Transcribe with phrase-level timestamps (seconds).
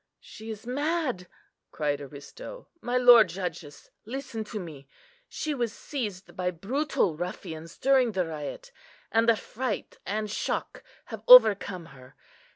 [0.19, 1.27] "She is mad!"
[1.69, 4.87] cried Aristo; "my lord judges, listen to me.
[5.29, 8.71] She was seized by brutal ruffians during the riot,
[9.11, 12.15] and the fright and shock have overcome her.